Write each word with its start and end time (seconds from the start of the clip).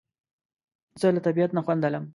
زه 0.99 1.07
له 1.15 1.21
طبیعت 1.27 1.51
نه 1.53 1.61
خوند 1.65 1.83
اخلم 1.87 2.03